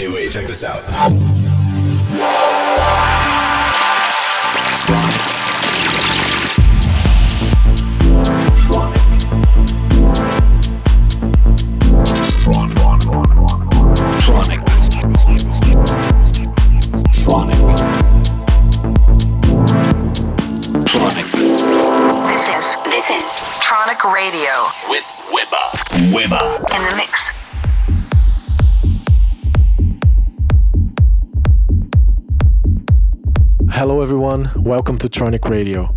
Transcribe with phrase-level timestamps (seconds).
[0.00, 0.82] Hey, wait, check this out.
[34.00, 34.50] Everyone.
[34.56, 35.94] Welcome to Tronic Radio.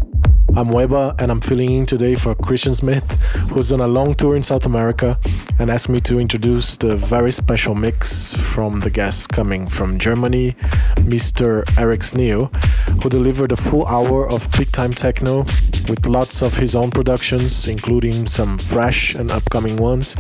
[0.58, 3.18] I'm Wehbba, and I'm filling in today for Christian Smith,
[3.50, 5.18] who's on a long tour in South America,
[5.58, 10.52] and asked me to introduce the very special mix from the guest coming from Germany,
[10.98, 11.64] Mr.
[11.80, 12.54] Eric Sneo,
[13.02, 15.46] who delivered a full hour of big time techno
[15.88, 20.18] with lots of his own productions, including some fresh and upcoming ones.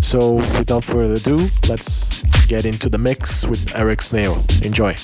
[0.00, 4.40] So, without further ado, let's get into the mix with Eric Sneo.
[4.62, 4.94] Enjoy.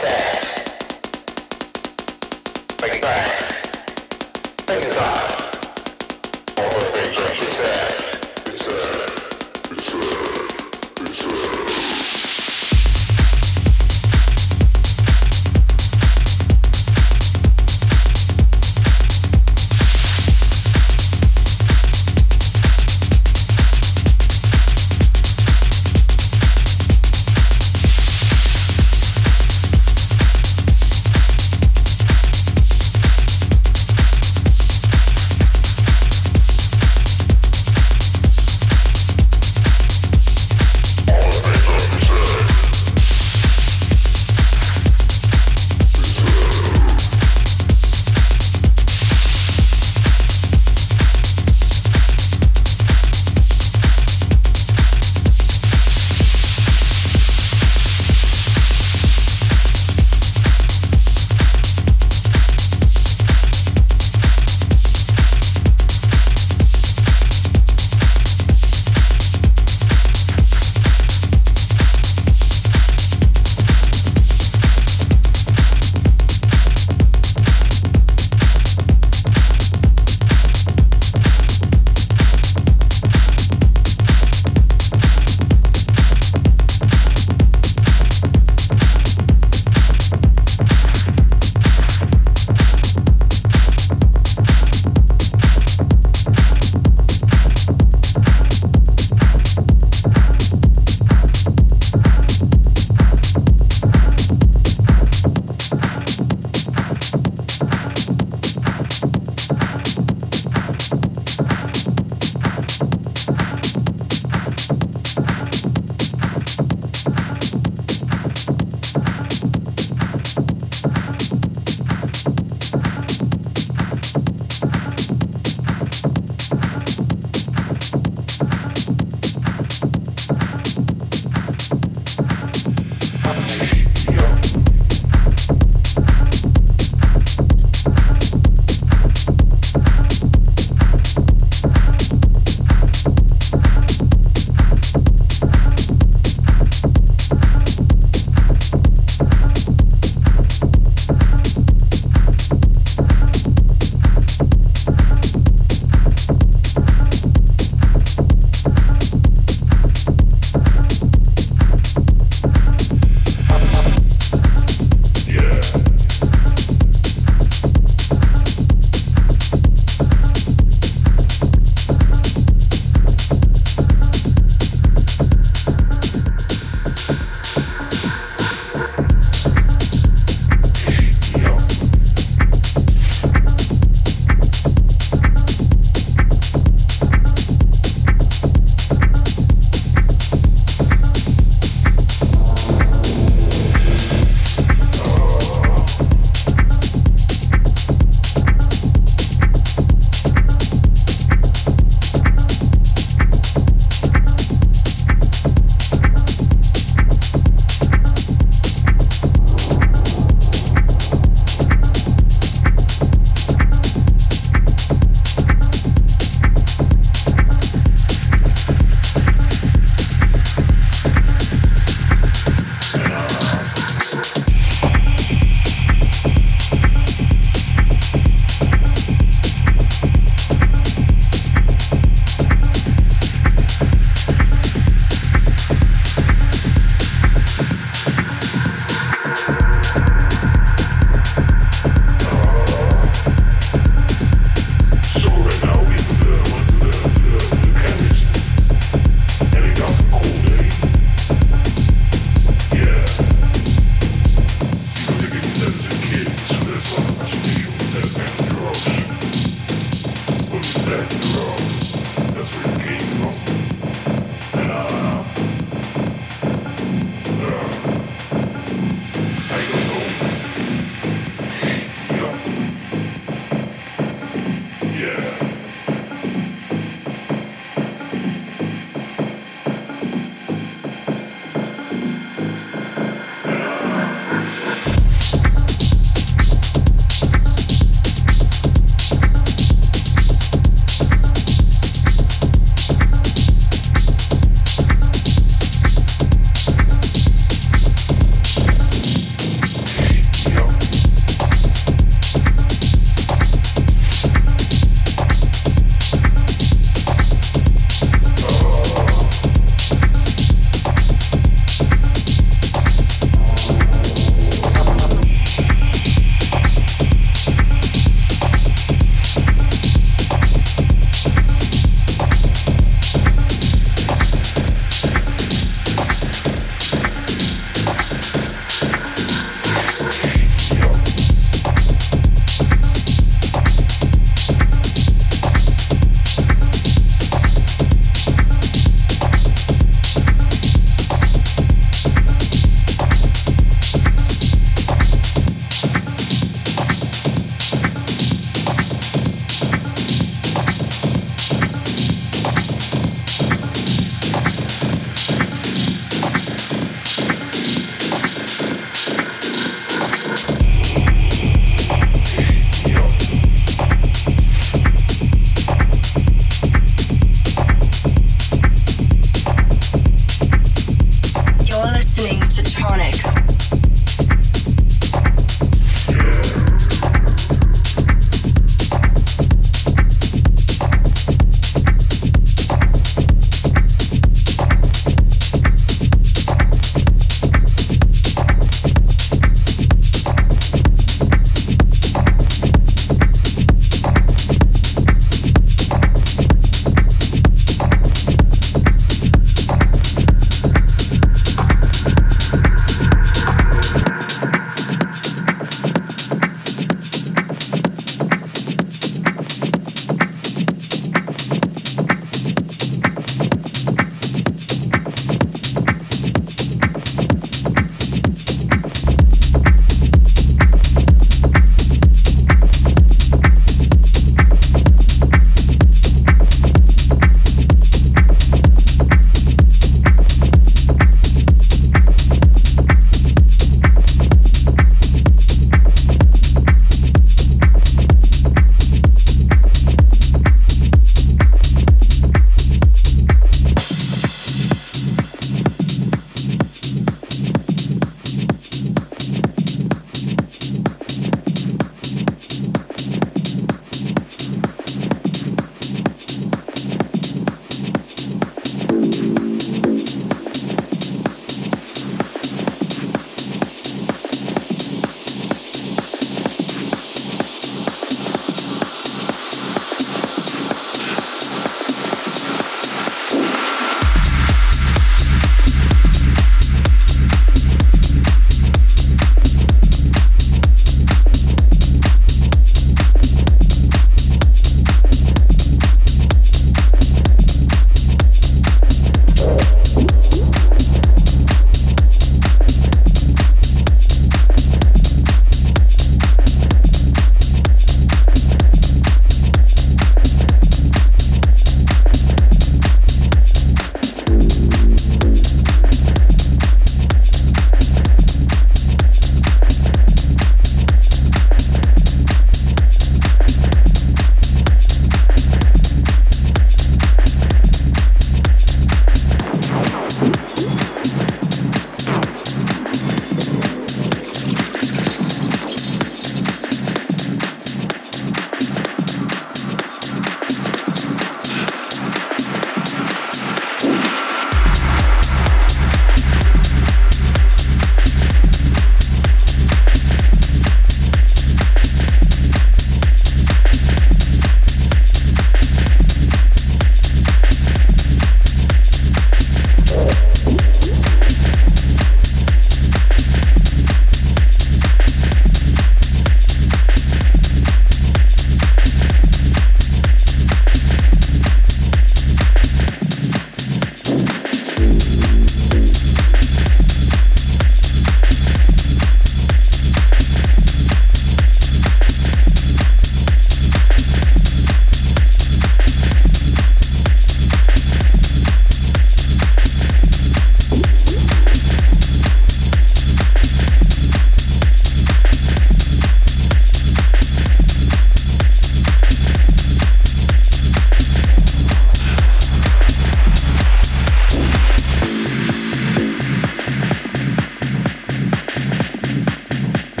[0.00, 0.46] stand.
[2.78, 3.66] Bring it back.
[4.66, 5.49] Bring us on.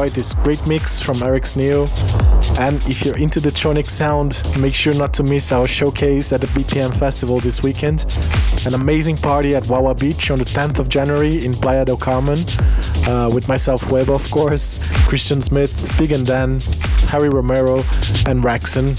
[0.00, 1.86] Enjoyed this great mix from Eric Sneo.
[2.58, 6.40] And if you're into the tronic sound, make sure not to miss our showcase at
[6.40, 8.06] the BPM Festival this weekend.
[8.64, 12.38] An amazing party at Wawa Beach on the 10th of January in Playa del Carmen,
[13.08, 16.60] uh, with myself, Wehbba, of course, Christian Smith, Pig&Dan,
[17.08, 17.80] Harry Romero,
[18.24, 18.92] and Raxon.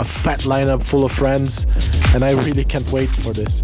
[0.00, 1.66] A fat lineup full of friends,
[2.14, 3.62] and I really can't wait for this.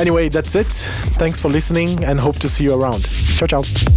[0.00, 0.72] Anyway, that's it.
[1.18, 3.04] Thanks for listening and hope to see you around.
[3.36, 3.95] Ciao, ciao.